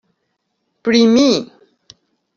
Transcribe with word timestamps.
Pri 0.89 1.03
mi! 1.13 1.27